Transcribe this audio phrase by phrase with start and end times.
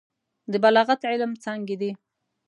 [0.51, 1.91] د بلاغت علم څانګې دي.